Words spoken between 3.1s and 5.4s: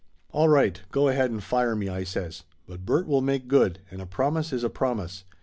make good, and a promise is a promise.